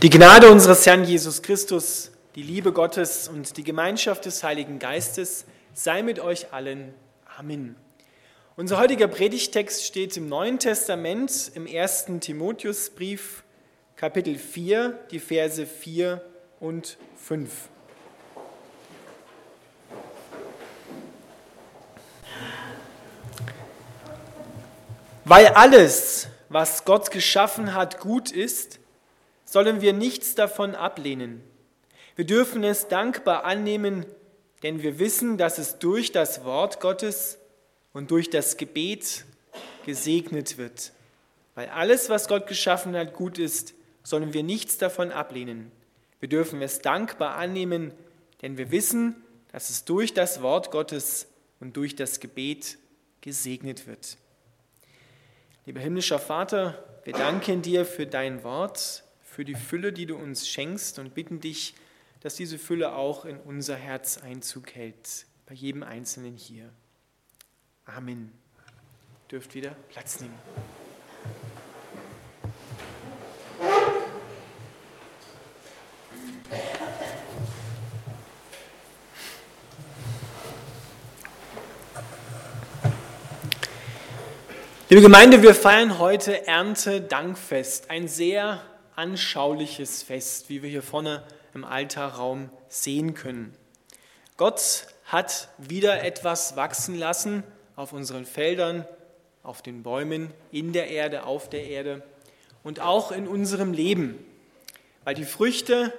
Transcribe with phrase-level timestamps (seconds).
[0.00, 5.44] Die Gnade unseres Herrn Jesus Christus, die Liebe Gottes und die Gemeinschaft des Heiligen Geistes
[5.74, 6.94] sei mit euch allen.
[7.36, 7.74] Amen.
[8.54, 13.42] Unser heutiger Predigtext steht im Neuen Testament im ersten Timotheusbrief,
[13.96, 16.22] Kapitel 4, die Verse 4
[16.60, 17.50] und 5.
[25.24, 28.78] Weil alles, was Gott geschaffen hat, gut ist,
[29.48, 31.42] sollen wir nichts davon ablehnen.
[32.16, 34.04] Wir dürfen es dankbar annehmen,
[34.62, 37.38] denn wir wissen, dass es durch das Wort Gottes
[37.94, 39.24] und durch das Gebet
[39.86, 40.92] gesegnet wird.
[41.54, 45.72] Weil alles, was Gott geschaffen hat, gut ist, sollen wir nichts davon ablehnen.
[46.20, 47.92] Wir dürfen es dankbar annehmen,
[48.42, 49.16] denn wir wissen,
[49.50, 51.26] dass es durch das Wort Gottes
[51.58, 52.76] und durch das Gebet
[53.22, 54.18] gesegnet wird.
[55.64, 59.04] Lieber himmlischer Vater, wir danken dir für dein Wort
[59.38, 61.74] für die Fülle, die du uns schenkst und bitten dich,
[62.22, 66.68] dass diese Fülle auch in unser Herz Einzug hält, bei jedem Einzelnen hier.
[67.84, 68.32] Amen.
[69.30, 70.34] Dürft wieder Platz nehmen.
[84.88, 88.64] Liebe Gemeinde, wir feiern heute Erntedankfest, ein sehr
[88.98, 91.22] anschauliches Fest, wie wir hier vorne
[91.54, 93.54] im Altarraum sehen können.
[94.36, 97.44] Gott hat wieder etwas wachsen lassen
[97.76, 98.84] auf unseren Feldern,
[99.44, 102.02] auf den Bäumen, in der Erde, auf der Erde
[102.64, 104.18] und auch in unserem Leben.
[105.04, 105.94] Weil die Früchte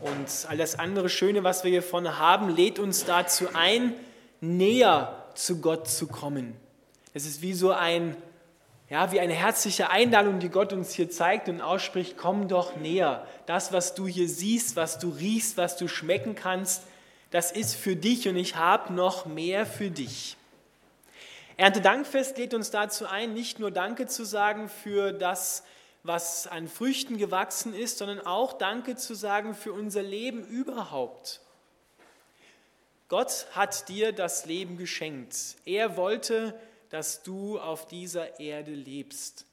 [0.00, 3.94] und all das andere Schöne, was wir hier vorne haben, lädt uns dazu ein,
[4.42, 6.54] näher zu Gott zu kommen.
[7.14, 8.14] Es ist wie so ein
[8.90, 13.24] ja, wie eine herzliche Einladung, die Gott uns hier zeigt und ausspricht, komm doch näher.
[13.46, 16.82] Das, was du hier siehst, was du riechst, was du schmecken kannst,
[17.30, 20.36] das ist für dich und ich habe noch mehr für dich.
[21.56, 25.62] Erntedankfest lädt uns dazu ein, nicht nur Danke zu sagen für das,
[26.02, 31.40] was an Früchten gewachsen ist, sondern auch Danke zu sagen für unser Leben überhaupt.
[33.08, 35.36] Gott hat dir das Leben geschenkt.
[35.64, 36.58] Er wollte,
[36.90, 39.46] dass du auf dieser Erde lebst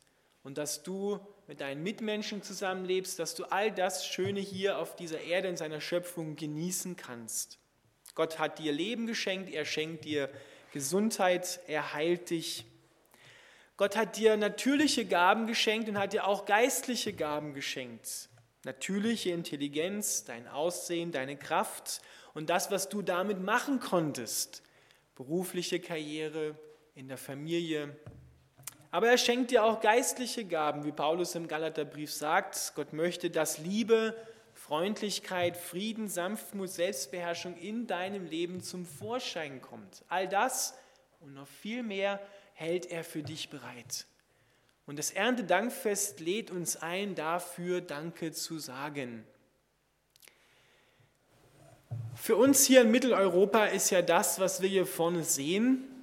[0.44, 5.22] und dass du mit deinen Mitmenschen zusammenlebst, dass du all das Schöne hier auf dieser
[5.22, 7.60] Erde in seiner Schöpfung genießen kannst.
[8.16, 10.30] Gott hat dir Leben geschenkt, er schenkt dir
[10.74, 12.66] Gesundheit, er heilt dich.
[13.78, 18.30] Gott hat dir natürliche Gaben geschenkt und hat dir auch geistliche Gaben geschenkt.
[18.64, 22.02] Natürliche Intelligenz, dein Aussehen, deine Kraft
[22.34, 24.64] und das, was du damit machen konntest.
[25.16, 26.56] Berufliche Karriere,
[26.98, 27.96] in der Familie.
[28.90, 32.74] Aber er schenkt dir auch geistliche Gaben, wie Paulus im Galaterbrief sagt.
[32.76, 34.16] Gott möchte, dass Liebe,
[34.56, 40.04] Freundlichkeit, Frieden, Sanftmut, Selbstbeherrschung in deinem Leben zum Vorschein kommt.
[40.10, 40.74] All das
[41.20, 42.20] und noch viel mehr
[42.56, 44.08] hält er für dich bereit.
[44.88, 49.24] Und das Erntedankfest lädt uns ein, dafür Danke zu sagen.
[52.16, 55.94] Für uns hier in Mitteleuropa ist ja das, was wir hier vorne sehen,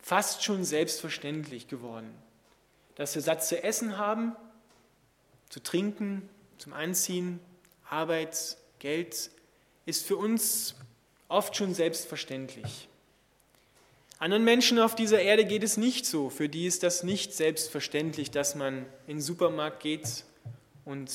[0.00, 2.14] fast schon selbstverständlich geworden,
[2.94, 4.34] dass wir Satz zu essen haben,
[5.48, 6.28] zu trinken,
[6.58, 7.40] zum Anziehen,
[7.88, 9.30] Arbeit, Geld,
[9.86, 10.74] ist für uns
[11.28, 12.88] oft schon selbstverständlich.
[14.18, 16.28] Anderen Menschen auf dieser Erde geht es nicht so.
[16.28, 20.24] Für die ist das nicht selbstverständlich, dass man in den Supermarkt geht
[20.84, 21.10] und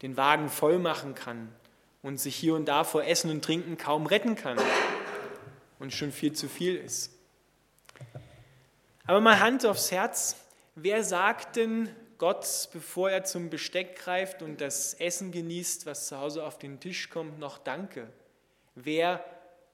[0.00, 1.52] den Wagen voll machen kann
[2.02, 4.58] und sich hier und da vor Essen und Trinken kaum retten kann
[5.78, 7.12] und schon viel zu viel ist.
[9.10, 10.36] Aber mal Hand aufs Herz,
[10.76, 16.18] wer sagt denn Gott, bevor er zum Besteck greift und das Essen genießt, was zu
[16.18, 18.06] Hause auf den Tisch kommt, noch Danke?
[18.76, 19.24] Wer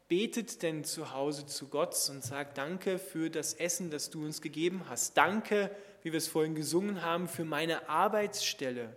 [0.09, 4.41] betet denn zu Hause zu Gott und sagt Danke für das Essen, das du uns
[4.41, 5.19] gegeben hast?
[5.19, 8.97] Danke, wie wir es vorhin gesungen haben, für meine Arbeitsstelle.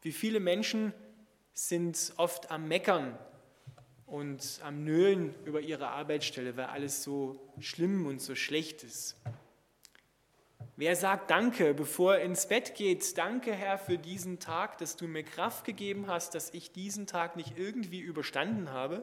[0.00, 0.94] Wie viele Menschen
[1.52, 3.18] sind oft am Meckern
[4.06, 9.14] und am Nölen über ihre Arbeitsstelle, weil alles so schlimm und so schlecht ist.
[10.78, 13.18] Wer sagt Danke, bevor er ins Bett geht?
[13.18, 17.34] Danke, Herr, für diesen Tag, dass du mir Kraft gegeben hast, dass ich diesen Tag
[17.34, 19.02] nicht irgendwie überstanden habe,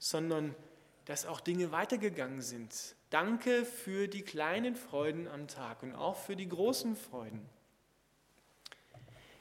[0.00, 0.56] sondern
[1.04, 2.96] dass auch Dinge weitergegangen sind.
[3.10, 7.48] Danke für die kleinen Freuden am Tag und auch für die großen Freuden.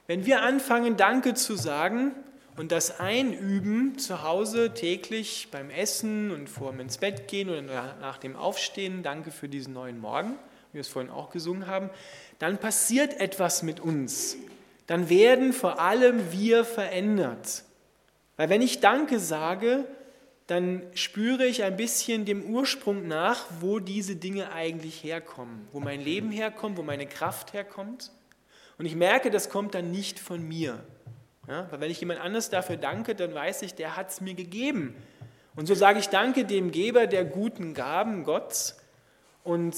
[0.06, 2.12] Wenn wir anfangen, Danke zu sagen
[2.56, 7.64] und das einüben zu Hause täglich beim Essen und vor dem ins Bett gehen oder
[7.64, 10.38] nach dem Aufstehen, danke für diesen neuen Morgen,
[10.72, 11.90] wie wir es vorhin auch gesungen haben,
[12.40, 14.38] dann passiert etwas mit uns.
[14.88, 17.64] dann werden vor allem wir verändert.
[18.38, 19.86] Weil wenn ich Danke sage,
[20.48, 26.00] dann spüre ich ein bisschen dem Ursprung nach, wo diese Dinge eigentlich herkommen, wo mein
[26.00, 28.12] Leben herkommt, wo meine Kraft herkommt.
[28.78, 30.80] Und ich merke, das kommt dann nicht von mir.
[31.50, 34.36] Ja, weil wenn ich jemand anders dafür danke, dann weiß ich, der hat es mir
[34.36, 34.96] gegeben.
[35.56, 38.76] Und so sage ich Danke dem Geber der guten Gaben, Gott.
[39.44, 39.76] Und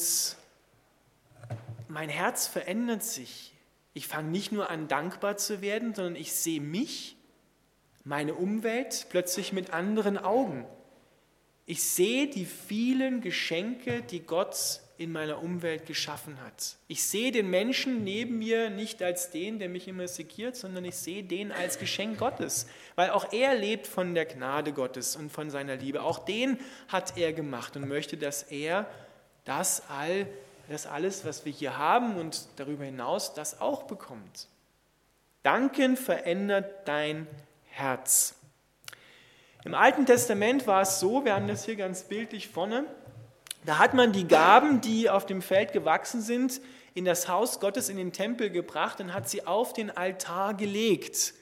[1.99, 3.51] mein Herz verändert sich.
[3.93, 7.17] Ich fange nicht nur an, dankbar zu werden, sondern ich sehe mich
[8.05, 10.65] meine Umwelt plötzlich mit anderen Augen.
[11.65, 16.77] Ich sehe die vielen Geschenke, die Gott in meiner Umwelt geschaffen hat.
[16.87, 20.95] Ich sehe den Menschen neben mir nicht als den, der mich immer segiert, sondern ich
[20.95, 25.49] sehe den als Geschenk Gottes, weil auch er lebt von der Gnade Gottes und von
[25.49, 26.01] seiner Liebe.
[26.01, 28.89] Auch den hat er gemacht und möchte, dass er
[29.43, 30.29] das all
[30.69, 34.47] das alles, was wir hier haben und darüber hinaus, das auch bekommt.
[35.43, 37.27] Danken verändert dein
[37.65, 38.35] Herz.
[39.65, 42.85] Im Alten Testament war es so, wir haben das hier ganz bildlich vorne,
[43.65, 46.61] da hat man die Gaben, die auf dem Feld gewachsen sind,
[46.93, 51.33] in das Haus Gottes, in den Tempel gebracht und hat sie auf den Altar gelegt.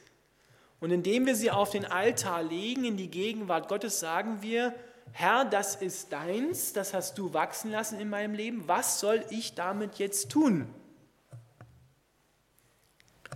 [0.80, 4.74] Und indem wir sie auf den Altar legen, in die Gegenwart Gottes, sagen wir,
[5.12, 9.56] Herr, das ist deins, das hast du wachsen lassen in meinem Leben, was soll ich
[9.56, 10.68] damit jetzt tun?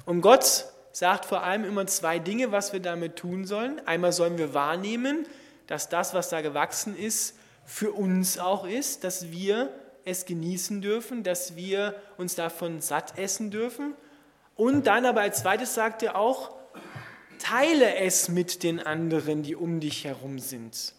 [0.06, 3.86] Und Gott sagt vor allem immer zwei Dinge, was wir damit tun sollen.
[3.88, 5.26] Einmal sollen wir wahrnehmen,
[5.68, 9.72] dass das, was da gewachsen ist, für uns auch ist, dass wir
[10.04, 13.94] es genießen dürfen, dass wir uns davon satt essen dürfen.
[14.56, 16.52] Und dann aber als zweites sagt er auch,
[17.40, 20.94] teile es mit den anderen, die um dich herum sind.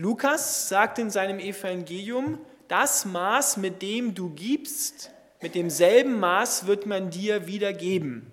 [0.00, 2.38] Lukas sagt in seinem Evangelium,
[2.68, 5.10] das Maß, mit dem du gibst,
[5.42, 8.30] mit demselben Maß wird man dir wieder geben.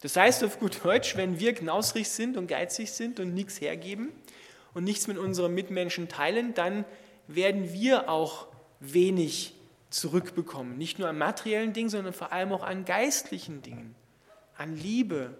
[0.00, 4.10] Das heißt auf gut Deutsch, wenn wir knausrig sind und geizig sind und nichts hergeben
[4.72, 6.86] und nichts mit unseren Mitmenschen teilen, dann
[7.26, 8.46] werden wir auch
[8.80, 9.54] wenig
[9.90, 10.78] zurückbekommen.
[10.78, 13.94] Nicht nur an materiellen Dingen, sondern vor allem auch an geistlichen Dingen,
[14.56, 15.36] an Liebe,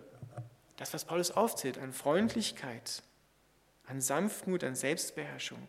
[0.76, 3.02] das, was Paulus aufzählt, an Freundlichkeit,
[3.86, 5.68] an Sanftmut, an Selbstbeherrschung.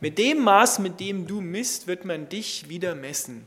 [0.00, 3.46] Mit dem Maß, mit dem du misst, wird man dich wieder messen.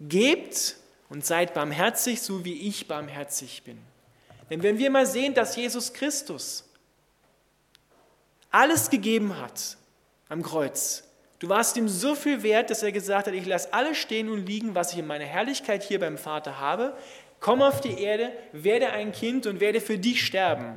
[0.00, 0.76] Gebt
[1.08, 3.78] und seid barmherzig, so wie ich barmherzig bin.
[4.50, 6.68] Denn wenn wir mal sehen, dass Jesus Christus
[8.50, 9.76] alles gegeben hat
[10.28, 11.04] am Kreuz,
[11.38, 14.46] du warst ihm so viel wert, dass er gesagt hat, ich lasse alles stehen und
[14.46, 16.96] liegen, was ich in meiner Herrlichkeit hier beim Vater habe,
[17.40, 20.76] komm auf die Erde, werde ein Kind und werde für dich sterben,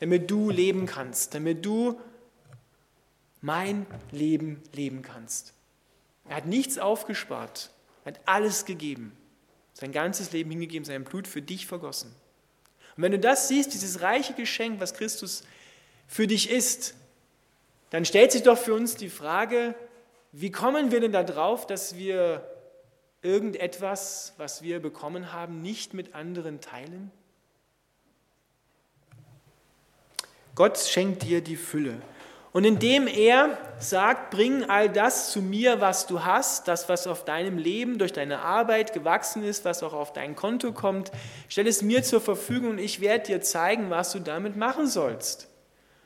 [0.00, 2.00] damit du leben kannst, damit du
[3.40, 5.52] mein Leben leben kannst.
[6.28, 7.70] Er hat nichts aufgespart,
[8.04, 9.16] er hat alles gegeben,
[9.72, 12.12] sein ganzes Leben hingegeben, sein Blut für dich vergossen.
[12.96, 15.44] Und wenn du das siehst, dieses reiche Geschenk, was Christus
[16.08, 16.94] für dich ist,
[17.90, 19.74] dann stellt sich doch für uns die Frage,
[20.32, 22.46] wie kommen wir denn darauf, dass wir
[23.22, 27.10] irgendetwas, was wir bekommen haben, nicht mit anderen teilen?
[30.56, 31.98] Gott schenkt dir die Fülle.
[32.56, 37.26] Und indem er sagt, bring all das zu mir, was du hast, das, was auf
[37.26, 41.12] deinem Leben durch deine Arbeit gewachsen ist, was auch auf dein Konto kommt,
[41.50, 45.50] stell es mir zur Verfügung und ich werde dir zeigen, was du damit machen sollst.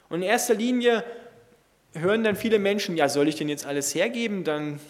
[0.08, 1.04] Und in erster Linie
[1.94, 4.80] hören dann viele Menschen, ja, soll ich denn jetzt alles hergeben, dann,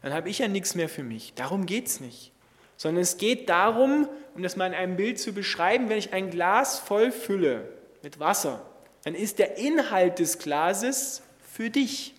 [0.00, 1.34] dann habe ich ja nichts mehr für mich.
[1.34, 2.32] Darum geht es nicht.
[2.78, 6.30] Sondern es geht darum, um das mal in einem Bild zu beschreiben, wenn ich ein
[6.30, 7.68] Glas voll fülle
[8.02, 8.62] mit Wasser,
[9.04, 12.14] dann ist der Inhalt des Glases für dich.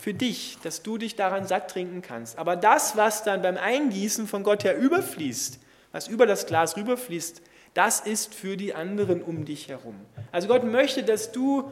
[0.00, 2.38] Für dich, dass du dich daran satt trinken kannst.
[2.38, 5.60] Aber das, was dann beim Eingießen von Gott her überfließt,
[5.92, 7.40] was über das Glas rüberfließt,
[7.74, 9.94] das ist für die anderen um dich herum.
[10.32, 11.70] Also Gott möchte, dass du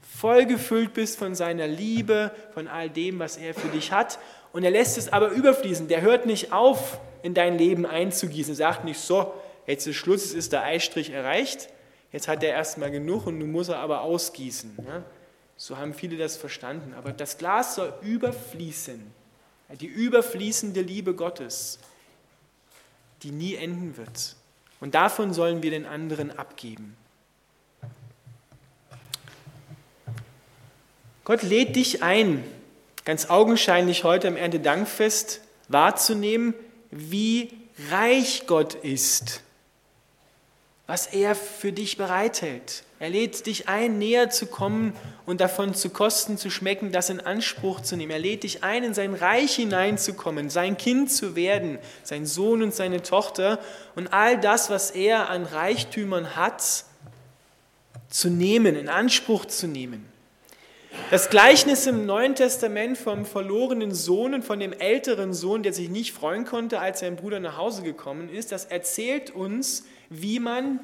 [0.00, 4.18] vollgefüllt bist von seiner Liebe, von all dem, was er für dich hat.
[4.52, 5.86] Und er lässt es aber überfließen.
[5.88, 8.54] Der hört nicht auf, in dein Leben einzugießen.
[8.54, 9.32] Er sagt nicht so,
[9.66, 11.68] jetzt ist Schluss, es ist der Eistrich erreicht,
[12.14, 14.78] Jetzt hat er erstmal genug und nun muss er aber ausgießen.
[14.86, 15.02] Ja?
[15.56, 16.94] So haben viele das verstanden.
[16.96, 19.02] Aber das Glas soll überfließen.
[19.80, 21.80] Die überfließende Liebe Gottes,
[23.24, 24.36] die nie enden wird.
[24.78, 26.96] Und davon sollen wir den anderen abgeben.
[31.24, 32.44] Gott lädt dich ein,
[33.04, 36.54] ganz augenscheinlich heute am Erntedankfest wahrzunehmen,
[36.92, 37.50] wie
[37.90, 39.43] reich Gott ist
[40.86, 42.82] was er für dich bereithält.
[43.00, 44.94] Er lädt dich ein, näher zu kommen
[45.26, 48.12] und davon zu kosten, zu schmecken, das in Anspruch zu nehmen.
[48.12, 52.74] Er lädt dich ein, in sein Reich hineinzukommen, sein Kind zu werden, sein Sohn und
[52.74, 53.58] seine Tochter
[53.94, 56.84] und all das, was er an Reichtümern hat,
[58.08, 60.06] zu nehmen, in Anspruch zu nehmen.
[61.10, 65.88] Das Gleichnis im Neuen Testament vom verlorenen Sohn und von dem älteren Sohn, der sich
[65.88, 70.80] nicht freuen konnte, als sein Bruder nach Hause gekommen ist, das erzählt uns, wie man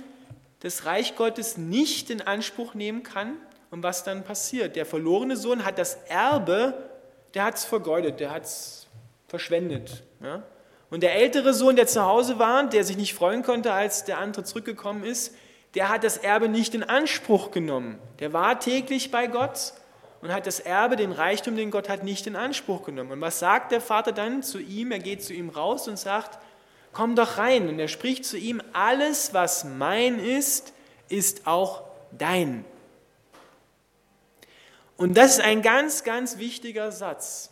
[0.60, 3.36] das Reich Gottes nicht in Anspruch nehmen kann
[3.70, 4.76] und was dann passiert.
[4.76, 6.74] Der verlorene Sohn hat das Erbe,
[7.34, 8.86] der hat es vergeudet, der hat es
[9.28, 10.02] verschwendet.
[10.22, 10.42] Ja?
[10.90, 14.18] Und der ältere Sohn, der zu Hause war, der sich nicht freuen konnte, als der
[14.18, 15.34] andere zurückgekommen ist,
[15.74, 17.98] der hat das Erbe nicht in Anspruch genommen.
[18.18, 19.72] Der war täglich bei Gott
[20.20, 23.12] und hat das Erbe, den Reichtum, den Gott hat, nicht in Anspruch genommen.
[23.12, 24.90] Und was sagt der Vater dann zu ihm?
[24.90, 26.38] Er geht zu ihm raus und sagt,
[26.92, 27.68] komm doch rein.
[27.68, 30.72] Und er spricht zu ihm, alles, was mein ist,
[31.08, 31.82] ist auch
[32.12, 32.64] dein.
[34.96, 37.50] Und das ist ein ganz, ganz wichtiger Satz.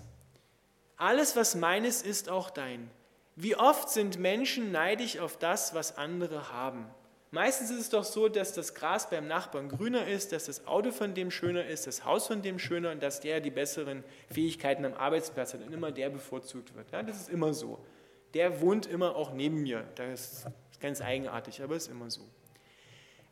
[0.96, 2.90] Alles, was meines, ist auch dein.
[3.36, 6.86] Wie oft sind Menschen neidisch auf das, was andere haben?
[7.30, 10.90] Meistens ist es doch so, dass das Gras beim Nachbarn grüner ist, dass das Auto
[10.92, 14.84] von dem schöner ist, das Haus von dem schöner und dass der die besseren Fähigkeiten
[14.86, 16.90] am Arbeitsplatz hat und immer der bevorzugt wird.
[16.90, 17.78] Ja, das ist immer so
[18.34, 19.86] der wohnt immer auch neben mir.
[19.94, 20.46] Das ist
[20.80, 22.22] ganz eigenartig, aber ist immer so.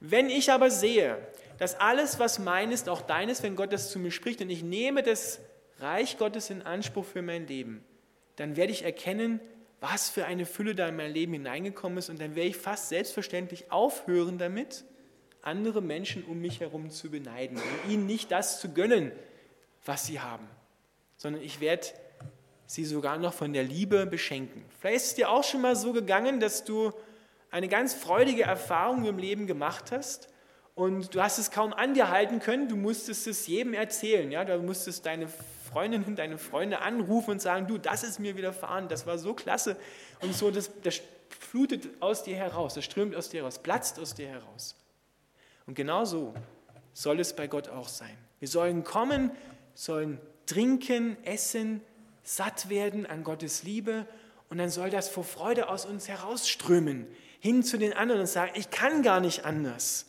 [0.00, 1.18] Wenn ich aber sehe,
[1.58, 4.50] dass alles, was mein ist, auch dein ist, wenn Gott das zu mir spricht und
[4.50, 5.40] ich nehme das
[5.78, 7.84] Reich Gottes in Anspruch für mein Leben,
[8.36, 9.40] dann werde ich erkennen,
[9.80, 12.88] was für eine Fülle da in mein Leben hineingekommen ist und dann werde ich fast
[12.88, 14.84] selbstverständlich aufhören damit,
[15.42, 19.12] andere Menschen um mich herum zu beneiden und ihnen nicht das zu gönnen,
[19.84, 20.48] was sie haben,
[21.16, 21.86] sondern ich werde
[22.66, 24.64] sie sogar noch von der Liebe beschenken.
[24.80, 26.92] Vielleicht ist es dir auch schon mal so gegangen, dass du
[27.50, 30.28] eine ganz freudige Erfahrung im Leben gemacht hast
[30.74, 34.30] und du hast es kaum an dir halten können, du musstest es jedem erzählen.
[34.30, 34.44] Ja?
[34.44, 35.28] Du musstest deine
[35.70, 39.76] Freundinnen, deine Freunde anrufen und sagen, du, das ist mir widerfahren, das war so klasse.
[40.20, 44.14] Und so, das, das flutet aus dir heraus, das strömt aus dir heraus, platzt aus
[44.14, 44.76] dir heraus.
[45.66, 46.34] Und genau so
[46.92, 48.16] soll es bei Gott auch sein.
[48.38, 49.30] Wir sollen kommen,
[49.74, 51.80] sollen trinken, essen,
[52.26, 54.04] satt werden an Gottes Liebe
[54.50, 57.06] und dann soll das vor Freude aus uns herausströmen,
[57.38, 60.06] hin zu den anderen und sagen, ich kann gar nicht anders.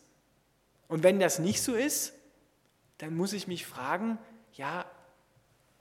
[0.88, 2.14] Und wenn das nicht so ist,
[2.98, 4.18] dann muss ich mich fragen,
[4.54, 4.86] ja,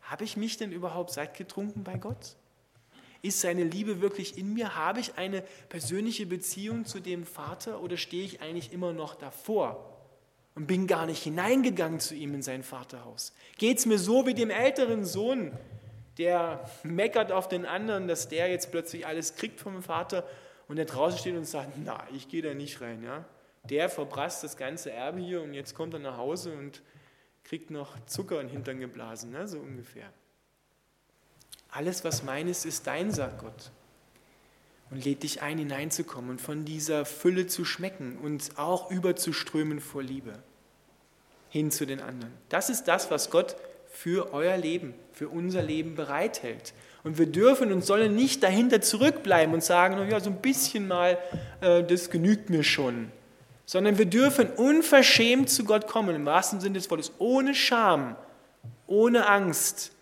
[0.03, 2.37] habe ich mich denn überhaupt satt getrunken bei Gott?
[3.23, 4.77] Ist seine Liebe wirklich in mir?
[4.77, 9.99] Habe ich eine persönliche Beziehung zu dem Vater oder stehe ich eigentlich immer noch davor
[10.55, 13.33] und bin gar nicht hineingegangen zu ihm in sein Vaterhaus?
[13.57, 15.57] Geht es mir so wie dem älteren Sohn,
[16.19, 20.27] der meckert auf den anderen, dass der jetzt plötzlich alles kriegt vom Vater
[20.69, 23.03] und der draußen steht und sagt, na, ich gehe da nicht rein.
[23.03, 23.25] Ja?
[23.65, 26.83] Der verprasst das ganze Erbe hier und jetzt kommt er nach Hause und
[27.45, 29.47] kriegt noch Zucker in den Hintern geblasen, ne?
[29.47, 30.11] so ungefähr.
[31.71, 33.71] Alles, was meines, ist dein, sagt Gott.
[34.91, 40.03] Und lädt dich ein, hineinzukommen und von dieser Fülle zu schmecken und auch überzuströmen vor
[40.03, 40.33] Liebe
[41.49, 42.33] hin zu den anderen.
[42.49, 43.57] Das ist das, was Gott
[43.97, 46.75] für euer Leben, für unser Leben bereithält.
[47.03, 51.19] Und wir dürfen und sollen nicht dahinter zurückbleiben und sagen, ja, so ein bisschen mal,
[51.63, 53.11] äh, das genügt mir schon.
[53.65, 58.17] Sondern wir dürfen unverschämt zu Gott kommen, im wahrsten Sinne des Wortes, ohne Scham,
[58.87, 59.93] ohne Angst,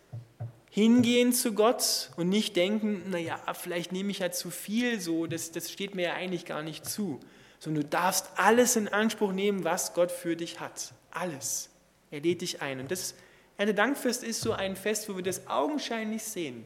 [0.71, 5.53] hingehen zu Gott und nicht denken, naja, vielleicht nehme ich ja zu viel, so, das,
[5.53, 7.21] das steht mir ja eigentlich gar nicht zu.
[7.61, 10.93] Sondern du darfst alles in Anspruch nehmen, was Gott für dich hat.
[11.13, 11.71] Alles.
[12.11, 12.81] Er lädt dich ein.
[12.81, 13.15] Und das
[13.56, 16.64] Erntedankfest ist so ein Fest, wo wir das augenscheinlich sehen,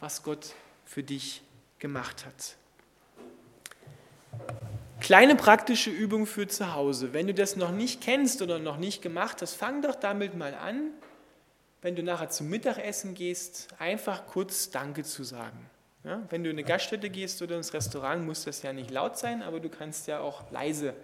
[0.00, 0.54] was Gott
[0.84, 1.42] für dich
[1.78, 2.56] gemacht hat.
[5.00, 7.12] Kleine praktische Übung für zu Hause.
[7.12, 10.54] Wenn du das noch nicht kennst oder noch nicht gemacht hast, fang doch damit mal
[10.54, 10.90] an,
[11.82, 15.70] wenn du nachher zum Mittagessen gehst, einfach kurz Danke zu sagen.
[16.02, 19.18] Ja, wenn du in eine Gaststätte gehst oder ins Restaurant, muss das ja nicht laut
[19.18, 20.94] sein, aber du kannst ja auch leise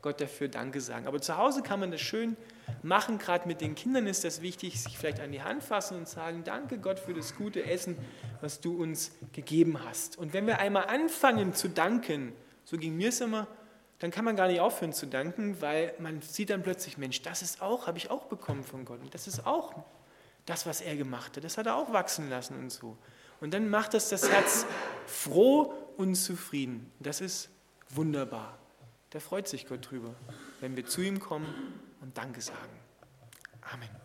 [0.00, 1.06] Gott dafür Danke sagen.
[1.06, 2.36] Aber zu Hause kann man das schön
[2.82, 3.18] machen.
[3.18, 6.42] Gerade mit den Kindern ist das wichtig, sich vielleicht an die Hand fassen und sagen,
[6.44, 7.96] danke Gott für das gute Essen,
[8.40, 10.18] was du uns gegeben hast.
[10.18, 12.32] Und wenn wir einmal anfangen zu danken,
[12.64, 13.46] so ging mir es immer,
[13.98, 17.42] dann kann man gar nicht aufhören zu danken, weil man sieht dann plötzlich, Mensch, das
[17.42, 19.00] ist auch, habe ich auch bekommen von Gott.
[19.00, 19.72] Und das ist auch
[20.46, 21.44] das, was er gemacht hat.
[21.44, 22.98] Das hat er auch wachsen lassen und so.
[23.40, 24.66] Und dann macht das das Herz
[25.06, 26.90] froh und zufrieden.
[27.00, 27.50] Das ist
[27.90, 28.58] wunderbar.
[29.10, 30.14] Da freut sich Gott drüber,
[30.60, 31.46] wenn wir zu ihm kommen
[32.04, 32.78] und Danke sagen.
[33.72, 34.03] Amen.